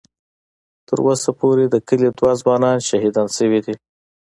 [0.45, 3.75] ـ تر اوسه پورې د کلي دوه ځوانان شهیدان شوي دي.